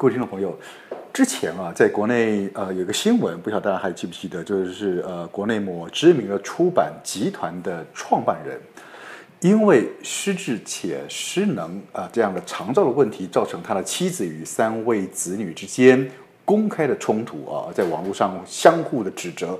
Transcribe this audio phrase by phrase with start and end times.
[0.00, 0.58] 各位听众朋友，
[1.12, 8.58] 之前啊，在国内呃有个新闻，不晓得大家还记不记得，就是呃国内某知名的出版集团的创办人。
[9.40, 16.10] 因为失智且失能啊、这样的长照的问题，造成他的妻子与三位子女之间
[16.46, 19.58] 公开的冲突啊，在网络上相互的指责。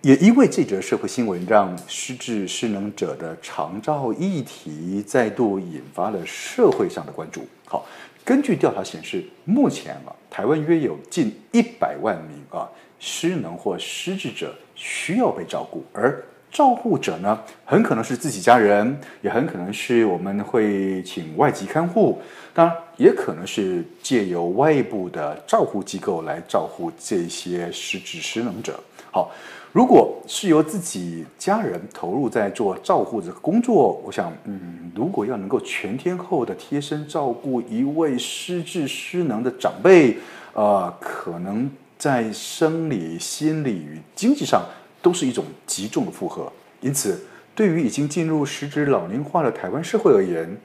[0.00, 7.46] 也因为这则社会新闻，让失智失能者的长照议题再度引发了社会上的关注。
[7.66, 7.84] 好，
[8.26, 12.68] 根据调查显示，目前啊，台湾约有近一百万名啊
[12.98, 22.20] 失能或失智者需要被照顾，而照护者呢，很可能是自己家人，也很可能是我们会请外籍看护，
[22.52, 28.82] 当然也可能是借由外部的照护机构来照顾这些失智失能者。
[29.12, 29.30] 好，
[29.76, 40.16] 如果是由自己家人投入在做照护这个工作，我想，嗯，如果要能够全天候的贴身照顾一位失智失能的长辈，
[40.54, 44.64] 呃，可能在生理、心理与经济上。
[45.02, 47.24] 都是一种极重的负荷，因此，
[47.54, 50.56] 对于已经进入实质老龄化的台湾社会而言，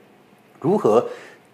[0.60, 1.06] 如何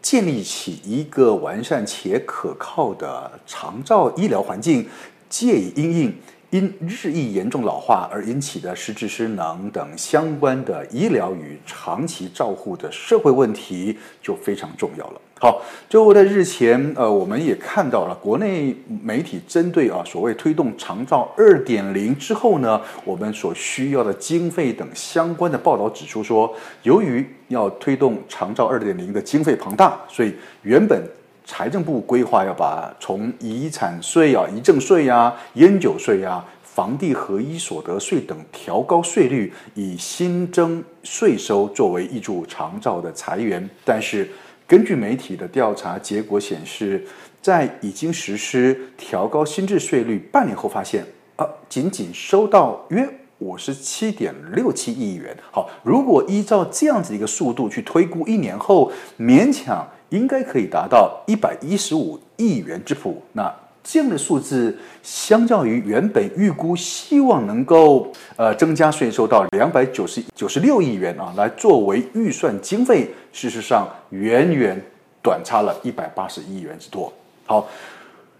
[0.02, 4.88] 建立起一个完善且可靠的长照医疗环境，
[5.28, 6.16] 借以因应
[6.50, 15.22] 因日益严重老化而引起的失智失能等相关的医疗与长期照护的社会问题，就非常重要了。
[15.40, 31.00] 好，就在日前，呃，我们也看到了国内媒体针对啊所谓推动长照二点零之后呢，我们所需要的经费等相关的报道指出说，由于要推动长照二点零的经费庞大，所以原本
[31.47, 44.30] 财政部规划要把从遗产税啊、遗赠税呀、烟酒税啊、房地合一所得税等调高税率，以新增税收作为挹注长照的财源，但是。
[44.69, 47.02] 根据媒体的调查结果显示，
[47.41, 51.06] 在已经实施调高新制税率半年后，发现
[51.38, 53.07] 啊，仅仅收到约
[53.38, 55.34] 五十七点六七亿元。
[55.52, 63.23] 好，如果依照这样子一个速度去推估，一年后勉强应该可以达到一百一十五亿元之谱。
[63.34, 63.53] 那。
[63.90, 74.78] 这样的数字，相较于原本预估希望能够呃增加税收到两百九十九十六亿元啊，来作为预算经费，事实上远远
[75.23, 77.13] 短差了一百八十亿元之多。
[77.45, 77.66] 好，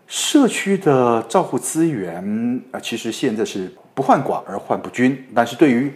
[0.06, 5.90] 社区的照护资源啊，其实现在是不患寡而患不均，但是对于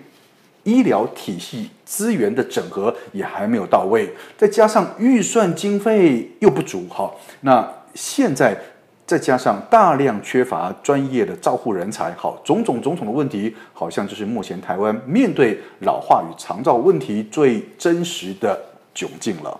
[0.63, 8.57] 医疗体系资源的整合也还没有到位，再加上预算经费又不足，好，那现在。
[9.03, 18.57] 再加上大量缺乏专业的照护人才，好，种种种种的问题，好像就是目前台湾面对老化与长照问题最真实的
[18.95, 19.59] 窘境了。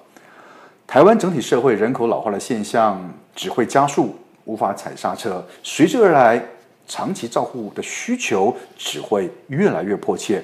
[0.88, 6.42] 台湾整体社会人口老化的现象只会加速，无法踩刹车，随之而来，
[6.88, 10.42] 长期照护的需求只会越来越迫切。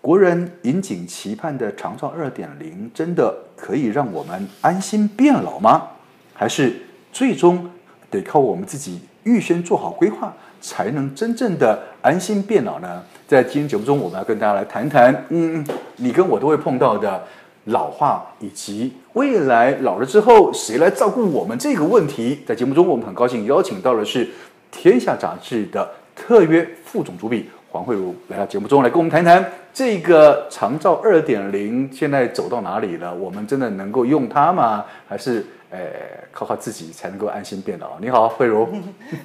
[0.00, 5.88] 国人引颈期盼的长照二点零，真的可以让我们安心变老吗？
[6.34, 6.74] 还是
[7.12, 7.70] 最终？
[8.10, 10.32] 得靠我们自己预先做好规划，
[10.62, 13.02] 才能真正的安心变老呢。
[13.26, 15.62] 在今天节目中，我们要跟大家来谈谈，嗯，
[15.96, 17.22] 你跟我都会碰到的
[17.64, 22.40] 老化，以及未来老了之后谁来照顾我们这个问题。
[22.46, 24.24] 在节目中，我们很高兴邀请到的是
[24.70, 33.14] 《天下》杂志的特约副总主笔黄惠如来到节目中来跟我们谈谈这个长照二点零现在走到哪里了？
[33.14, 34.84] 我们真的能够用它吗？
[35.08, 35.46] 还是？
[35.70, 35.78] 呃，
[36.32, 38.00] 靠靠自己才能够安心变老。
[38.00, 38.66] 你好，惠如。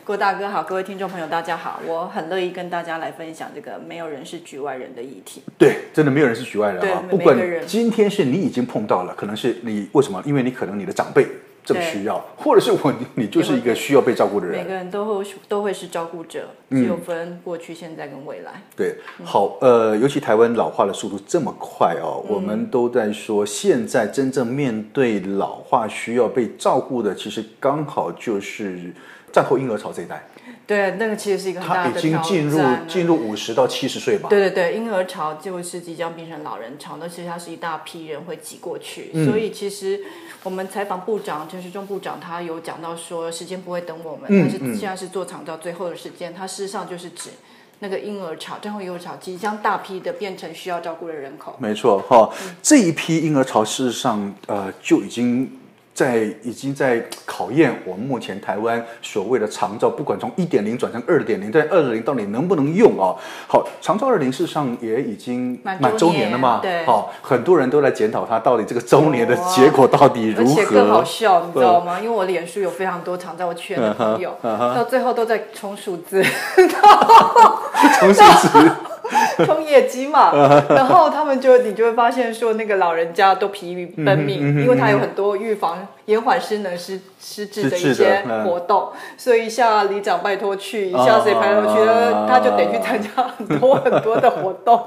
[0.04, 5.42] 郭大哥好，各位听众朋友大家好，我很乐意跟大家来分享这个没有人是局外人的议题。
[5.58, 7.02] 对，真的没有人是局外人啊。
[7.10, 7.36] 不管
[7.66, 10.22] 今天是你已经碰到了，可能是你为什么？
[10.26, 11.26] 因为你可能你的长辈
[11.64, 14.62] 这个需要，或者是我你就是一个需要被照顾的人。
[14.62, 18.62] 每个人都会都会是照顾者，只有分过去、现在跟未来。
[18.76, 28.94] 对，好，呃，尤其台湾老化的速度这么快哦，我们都在说，现在真正面对老化需要被照顾的，其实刚好就是
[29.32, 30.28] 战后婴儿潮这一代。
[30.66, 32.12] 对，那个其实是一个很大的挑战。
[32.12, 34.30] 他已经进入进入五十到七十岁吧。
[34.30, 40.00] 对对对，婴儿潮就是即将变成老人潮，那其实它是一大批人会挤过去，嗯、所以其实
[40.42, 47.32] 我们采访部长陈时中部长，他有讲到说，时间不会等我们，嗯、但是现在是做长照最后的时间，他事实上就是指
[47.80, 51.58] 那个婴儿潮，战后婴儿潮即将大批的变成需要照顾的人口。
[51.60, 55.60] 没错，哈、哦，嗯、这一批婴儿潮事实上呃就已经。
[55.94, 63.16] 在已经在考验我们目前台湾所谓的长照，不管从一点零转成二点零，在二点零到底能不能用啊？
[63.48, 66.60] 好，长照二点零事实上也已经满周年了嘛？
[66.62, 70.52] 对，好，很多人都在检讨它到底这个周年的结果到底如何？
[70.52, 72.00] 而且更好笑，你知道吗？
[72.00, 76.24] 因为我脸书有非常多长照圈的朋友，到最后都在冲数字，
[78.00, 78.72] 冲数字。
[79.46, 80.32] 冲业绩嘛，
[80.70, 94.80] 然后他们就你就会发现说，那个老人家都疲于奔命，嗯嗯嗯、因为他有很多预防延缓失能失失智的一些活动，嗯、所以一下里长拜托去，一下谁拜托去，哦、他就得去参加很多很多的活动，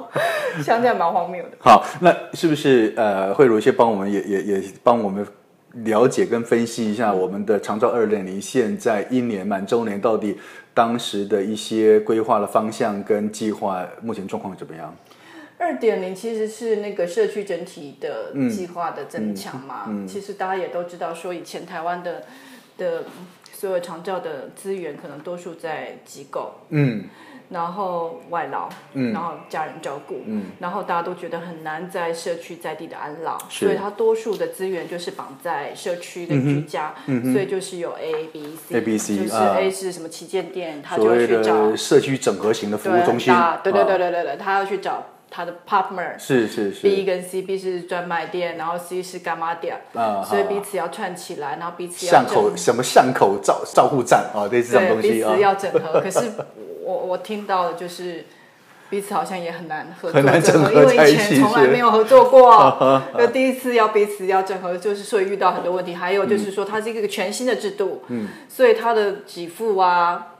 [0.62, 1.50] 想起来蛮荒谬的。
[1.58, 5.26] 好，那是不是呃，慧如先帮我们也也也帮我们
[5.84, 10.38] 了解跟分析一下我们的长照二点零现在一年满周年到底？
[10.76, 14.94] 当时的一些规划的方向跟计划，目前状况怎么样？
[15.56, 19.84] 二点零其实是那个社区整体的计划的增强嘛。
[19.88, 22.24] 嗯嗯嗯、其实大家也都知道，说以前台湾的
[22.76, 23.04] 的
[23.54, 26.52] 所有长照的资源，可能多数在机构。
[26.68, 27.04] 嗯。
[27.48, 45.04] 然后外劳，嗯，然后家人照顾，嗯，然后大家都觉得很难在社区在地的安老，所以它多数的资源就是绑在社区的居家，嗯嗯、所以就是有 A B C，A B C，就是 A 是什么旗舰店，他、啊、就要去找社区整合型的服务中心，对对对对对对，他要去找。
[45.28, 56.00] 他的 partner 是是是，B 跟 C，B 是专卖店，然后 C 是干妈店啊，所以彼此要串起来，然后彼此要巷口什么巷口照照护站啊，对这种东西彼此要整合。
[56.00, 56.20] 可是
[56.86, 58.24] 我我听到的就是
[58.88, 65.94] 彼此好像也很难合作，很难整合，因为以前从来没有合作过， 就第一次要彼此要整合，就是所以遇到很多问题。
[65.94, 70.34] 还有就是说，它是一个全新的制度，嗯，所以它的给付啊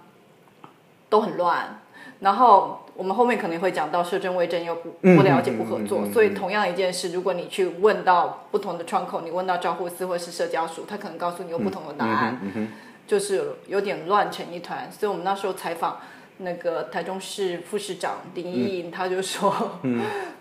[1.09, 1.81] 都很乱，
[2.21, 2.83] 然后。
[2.97, 12.41] 我们后面可能会讲到社政卫政又不不了解不合作，所以同样一件事，如果你去问到不同的窗口，你问到招呼司或是社交署，他可能告诉你有不同的答案，
[13.07, 14.91] 就是有点乱成一团。
[14.91, 16.01] 所以我们那时候采访
[16.39, 19.81] 那个台中市副市长林义颖，他就说。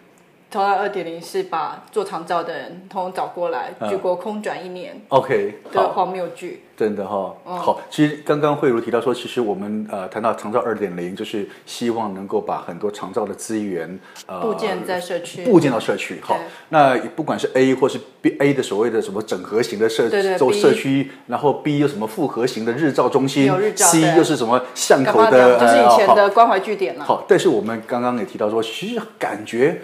[0.55, 4.95] 超到二点零是把做长照的人通通找过来，举国空转一年。
[5.09, 7.35] OK，的荒谬剧，真的哈、哦。
[7.45, 16.21] 嗯、好，其实刚刚慧茹提到说，其实我们呃谈到长照二点零，就是希望能够把很多长照的资源呃布建在社区，部件到社区。
[16.21, 27.03] 好，那不管是 A 或是 B，A 的所谓的什么整合型的社做社区，然后 B 又什么复合型的日照中心，C 又是什么巷口的，就是以前的关怀据点了。
[27.03, 29.81] 好，但是我们刚刚也提到说，其实感觉。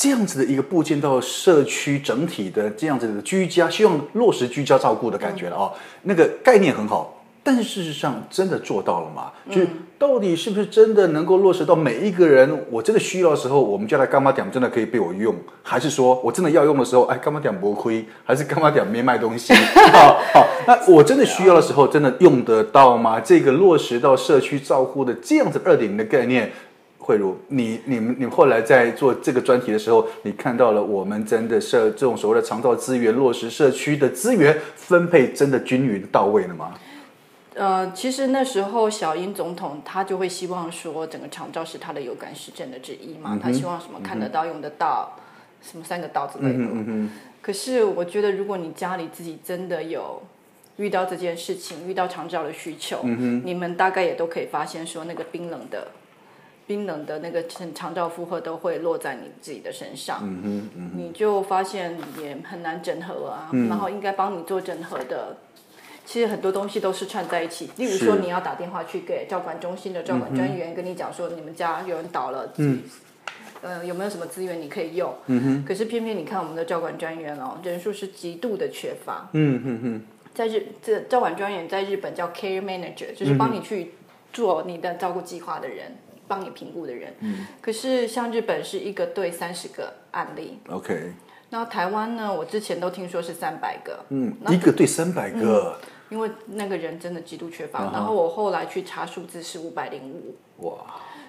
[0.00, 5.72] 这样子的一个部件到社区整体的这样子的居家，希望落实居家照顾的感觉了啊、哦，
[6.04, 9.30] 那个概念很好，但是事实上真的做到了吗？
[9.50, 9.60] 就
[9.98, 12.64] 到底是不是真的能够落实到每一个人？
[12.70, 19.52] 我真的需要的时候，我们家的干妈点真的可以被我用，还是说我真的要用的时候，哎，干妈点不亏，还是干妈点没卖东西？
[19.92, 23.20] 好 好，那我真的需要的时候，真的用得到吗？
[23.20, 26.50] 这个落实到社区照护的这样子二点零的概念。
[27.00, 36.74] 慧如，你你们你后来在做这个专题的时候，你看到了我们真的社这种所谓的长照资源落实社区的资源分配真的均匀到位了吗？
[37.54, 45.16] 呃，其实那时候小英总统他就会希望说，整个长照是他的有感实证的之一嘛，嗯、他希望什么看得到、嗯、用得到，
[45.60, 46.58] 什么三个到之类的。
[46.58, 47.10] 嗯嗯嗯，
[47.42, 50.22] 可是我觉得，如果你家里自己真的有
[50.76, 53.02] 遇到这件事情，遇到长照的需求，
[53.44, 55.88] 你们大概也都可以发现说，那个冰冷的。
[56.70, 57.42] 冰冷的那个
[57.74, 63.50] 长照负荷都会落在你自己的身上，嗯哼嗯，你就发现也很难整合啊。
[63.52, 65.36] 嗯、然后应该帮你做整合的，
[66.06, 67.68] 其实很多东西都是串在一起。
[67.76, 72.84] 例如说，你要打电话去给照管中心的照管专员，跟你讲说你们家有人倒了，嗯，
[73.62, 75.12] 呃，有没有什么资源你可以用？
[75.26, 75.64] 嗯哼。
[75.66, 79.28] 可是偏偏你看我们的照管专员哦，人数是极度的缺乏。
[79.32, 80.02] 嗯哼哼。
[80.32, 83.94] 在日，这照管专员在日本叫 care manager，就是帮你去
[84.32, 85.96] 做你的照顾计划的人。
[86.30, 91.12] 帮你评估的人，嗯，可是像日本是一个对三十个案例，OK，
[91.48, 92.32] 那台湾呢？
[92.32, 97.80] 我之前都听说是三百个，嗯，一个对三百个，嗯，因为那个人真的极度缺乏。
[97.80, 100.36] 啊、然后我后来去查数字是五百零五，
[100.68, 100.84] 哇！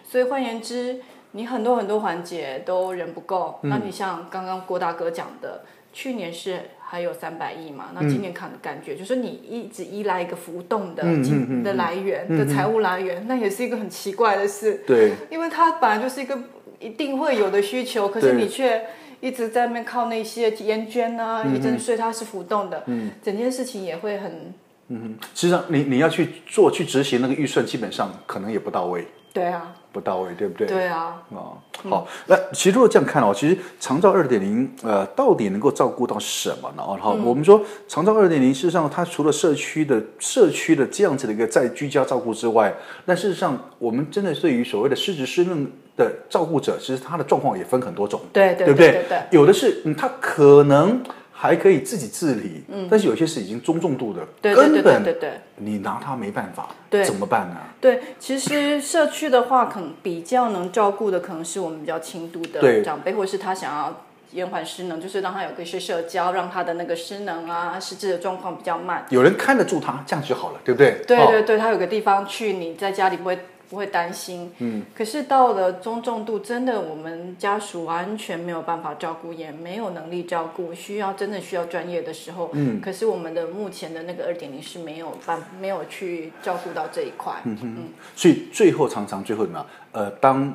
[0.08, 3.58] 所以换言之，你很多很多环节都人不够。
[3.64, 7.86] 嗯、那你像刚刚郭大哥讲的，去年是还有三百亿嘛？
[7.96, 14.84] 那今年看感觉就是你一直依赖一个浮动的金的来源的财务来源，那也是一个很奇怪的事。
[14.86, 16.38] 对，因为它本来就是一个。
[16.82, 18.84] 一定会有的需求，可是你却
[19.20, 24.52] 一直在那边靠那些烟捐啊，遗赠税它是浮动的，嗯，整件事情也会很，
[24.88, 29.06] 嗯，实际上你你要去做去执行那个预算，基本上可能也不到位。
[29.34, 30.68] 对啊，不到位，对不对？
[30.68, 31.22] 对啊。
[31.30, 31.58] 哦，
[31.90, 36.84] 好，那其实如果这样看哦，其实长照二点零，呃，到底能够照顾到什么呢？
[36.90, 42.74] 然后，我们说长照二点零，事实上它除了社区的社区的这样子的一个在居家照顾之外，
[43.06, 48.92] 那事实上我们真的对于所谓的失职失能的照顾者，其实他的状况也分很多种，对对，对不对？
[48.92, 51.02] 对对对，有的是，嗯，他可能。
[51.42, 57.58] 还可以自己自理，嗯，但是有些是已经中重度的，对对对对对，对你拿他没办法，对，怎么办呢？
[57.82, 71.04] 对，其实社区的话，可能比较能照顾的，可能是我们比较轻度的长辈，或是他想要延缓失能，就是让他有个一些社交，让他的那个失能啊、失智的状况比较慢，有人看得住他，这样就好了，对不对？
[71.08, 73.40] 对对对，他有个地方去，你在家里不会。
[73.72, 87.78] 不会担心，嗯，可是到了中重度，真的我们家属完全没有办法照顾，也没有能力照顾，需要真的需要专业的时候，嗯，可是我们的目前的那个二点零是没有办没有去照顾到这一块，嗯嗯，
[88.14, 89.68] 所以最后常常最后怎么样？
[89.94, 90.54] 呃，当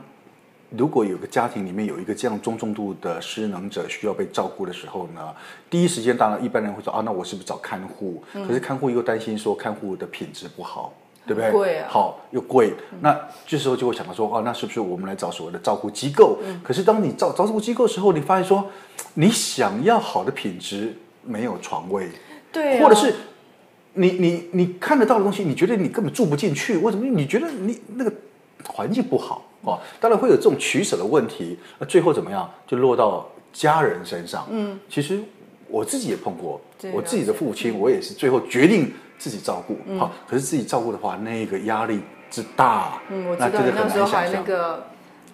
[0.69, 5.35] 如果有个家庭里面有一个这样中重度的失能者需要被照顾的时候呢，
[5.71, 8.23] 第一时间当然一般人会说啊，那我是不是找看护？
[8.35, 10.93] 可是看护又担心说看护的品质不好。
[11.27, 11.51] 对不对？
[11.51, 16.39] 贵啊，好又贵，嗯、那这时候就会想到说，哦，那是不是我们来找所谓的照顾机构？
[16.47, 18.65] 嗯、可是当你找找照顾机构的时候，你发现说，
[19.15, 22.09] 你想要好的品质，没有床位，
[22.53, 23.13] 对、啊，或者是
[23.95, 27.05] 你你你看得到的东西，你觉得你根本住不进去，为什么？
[27.05, 28.13] 你觉得你那个
[28.69, 31.59] 环境不好哦，当然会有这种取舍的问题。
[31.81, 32.49] 那最后怎么样？
[32.69, 34.47] 就落到家人身上。
[34.51, 35.19] 嗯，其实
[35.67, 36.61] 我自己也碰过，
[36.93, 38.93] 我自己的父亲，我也是最后决定。
[39.19, 43.01] 自己照顾好，嗯、可是自己照顾的话，那个压力之大。
[43.09, 44.85] 嗯，我知道你那时候还那个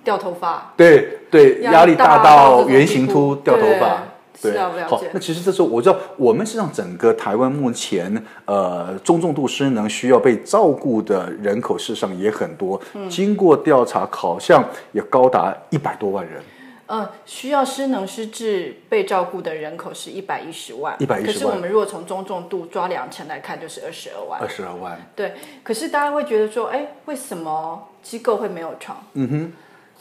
[0.05, 0.73] 掉头发。
[0.77, 4.03] 对对，压力大到圆形秃掉头发。
[4.41, 4.59] 对，
[4.89, 8.13] 好，那其实这时候我知道，我们实际上整个台湾目前
[8.45, 12.81] 呃中重度失能需要被照顾的人口，事实上也很多。
[12.95, 16.43] 嗯、经过调查，好像也高达一百多万人。
[16.89, 21.33] 嗯，需要失能失智被照顾的人口是一百一十万，一百一十万。
[21.33, 24.41] 可是我们如果从中重度抓两成来看，就是二十二万。
[24.41, 25.01] 二十二万。
[25.17, 29.03] 对，可是大家会觉得说，哎，为什么机构会没有床？
[29.15, 29.53] 嗯哼。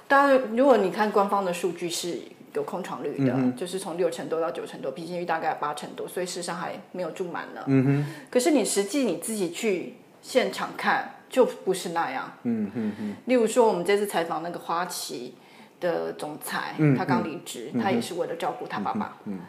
[0.08, 2.20] 大家如果你看官方的数据是
[2.54, 7.62] 有空床率的，嗯、就是从六成多到九成多，平均率大概八成多，所以事实上还没有住满呢。
[7.68, 8.06] 嗯哼。
[8.30, 12.34] 可是你实际你自己去现场看，就不是那样。
[12.44, 13.16] 嗯哼哼。
[13.28, 15.36] 例如说，我们这次采访那个花旗。
[15.82, 19.18] 的总裁，他刚离职，他也是为了照顾他爸爸。
[19.26, 19.40] 嗯，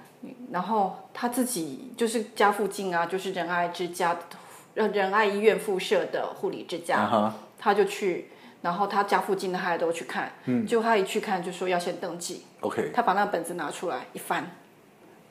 [0.50, 4.18] 然后他自己就是家附近啊，就是仁爱之家，
[4.74, 8.30] 仁爱医院附设的护理之家，他就去，
[8.62, 10.32] 然后他家附近的他也都去看。
[10.46, 12.44] 嗯，就他一去看，就说要先登记。
[12.60, 14.50] OK，他把那个本子拿出来一翻，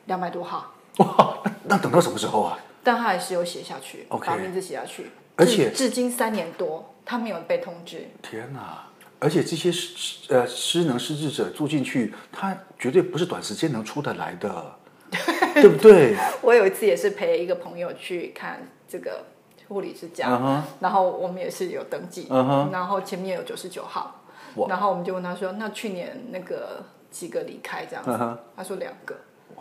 [0.05, 0.73] 两百多号。
[0.97, 2.57] 哇，那等到什么时候啊？
[2.83, 8.07] 但他还是有写下去，把名字写下去，而且至今三年多，他没有被通知。
[8.21, 8.85] 天哪！
[9.21, 14.75] 而且这些失呃失能失智者住进去，他绝对不是短时间能出得来的，
[15.53, 16.17] 对不对？
[16.41, 19.23] 我有一次也是陪一个朋友去看这个
[19.67, 20.61] 护理之家，uh huh.
[20.79, 22.71] 然后我们也是有登记，uh huh.
[22.71, 24.23] 然后前面有九十九号.
[24.67, 28.37] 然后我们就问他说：“那去年那个几个离开这样子？” uh huh.
[28.57, 29.15] 他说两个，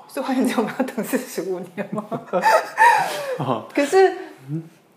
[0.09, 2.05] 所以换言之我们要等四十五年吗
[3.38, 3.62] ？Uh.
[3.75, 4.17] 可是。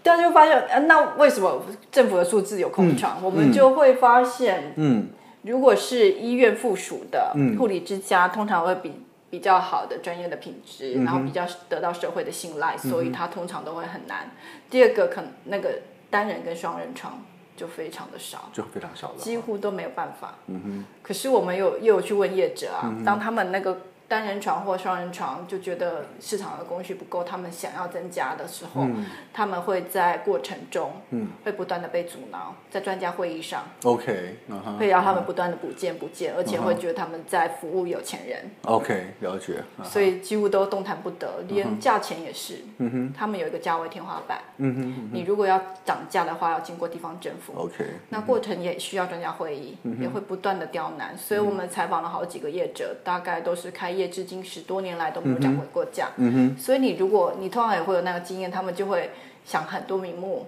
[0.04, 3.20] 大家就发现，那为什么政府的数字有空床？
[3.22, 5.08] 嗯、我们就会发现，嗯，
[5.44, 14.26] 如果是医院附属的护理之家，嗯、通常会比比较好的专业的品质，嗯、然后比较得到社会的信赖，所以它通常都会很难。
[14.26, 14.38] 嗯、
[14.70, 15.80] 第二个，可能那个
[16.10, 17.24] 单人跟双人床
[17.56, 20.36] 就非常的少，就非常少了，几乎都没有办法。
[20.48, 20.86] 嗯哼。
[21.02, 23.78] 可是我们有又有去问业者啊，嗯、当他们那个。
[24.08, 39.84] 单人床或双人床就觉得市场的供需不够，他们想要增加的时候，嗯、他们会在过程中，嗯，会不断的被阻挠，在专家会议上，OK，、uh 会要他们不断的补件补件，而且会觉得他们在服务有钱人，OK，了解，uh.
[39.84, 43.18] 所以几乎都动弹不得，连价钱也是，嗯哼、uh，huh.
[43.18, 45.10] 他们有一个价位天花板，嗯哼、uh，huh.
[45.12, 49.98] 你如果要涨价的话，要经过地方政府，OK，那过程也需要专家会议，uh.
[50.00, 56.10] 也会不断的刁难，所以我们采访了好几个业者，大概都是开业至今十多年来都没有涨回过价。
[56.18, 59.12] 嗯哼，所以你如果你通常也会有那个经验，他们就会
[59.46, 60.48] 想很多名目，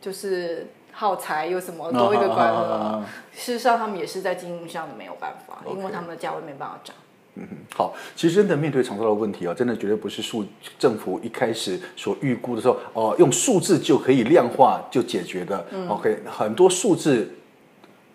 [0.00, 2.62] 就是耗材又什么多一个管和。
[2.62, 6.94] 啊、事实上，他们也是在经营上的没有办法因为他们的价位没办法涨。
[7.36, 10.44] 嗯哼，好，其实真的面对长照的问题啊，真的绝对不是数
[10.78, 15.64] 政府一开始所预估的时候哦，用数字就可以量化就解决的。
[15.70, 17.32] 嗯、OK，很多数字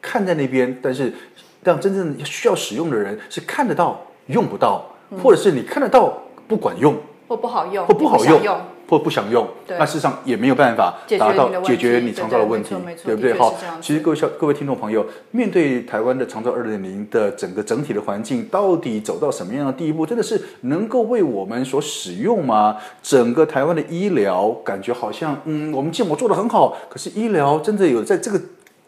[0.01, 1.13] 看在那边，但是
[1.63, 6.13] 让真正需要使用的人是看得到用不到，嗯、或者是你看得到
[6.47, 6.95] 不管用，
[7.27, 8.57] 或不好用，或不好用。
[8.87, 13.33] 或不想用，那事实上也没有办法达到解决你长照的问题，对不对？
[13.33, 13.51] 好，
[13.81, 20.05] 其实各位小各位听众朋友，面对台湾的长照二点零的整个整体的环境，到底走到什么样的地步？
[20.05, 22.77] 真的是能够为我们所使用吗？
[23.01, 28.39] 整个台湾的医疗感觉好像，嗯，我们建模做的很好，可是医疗真的有在这个。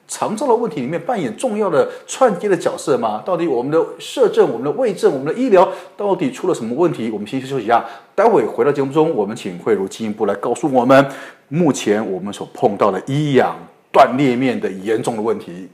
[0.08, 3.22] 长照的问题里面扮演重要的串接的角色吗？
[3.26, 7.10] 到底我们的社政、我们的卫政、我们的医疗到底出了什么问题？
[7.12, 7.84] 我们先休息一下，
[8.16, 11.06] 待会回到节目中，我们请慧茹进一步来告诉我们，
[11.50, 13.56] 目前我们所碰到的医养
[13.92, 15.66] 断裂面的严重的问题。